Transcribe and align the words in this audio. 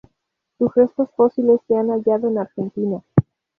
Sus 0.57 0.73
restos 0.73 1.11
fósiles 1.15 1.61
se 1.67 1.75
han 1.77 1.91
hallado 1.91 2.27
en 2.27 2.39
Argentina. 2.39 3.03